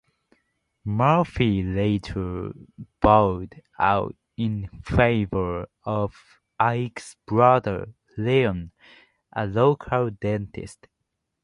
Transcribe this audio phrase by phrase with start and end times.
[0.83, 2.53] Murphy later
[3.03, 6.15] bowed out in favor of
[6.59, 8.71] Ike's brother, Leon,
[9.31, 10.87] a local dentist.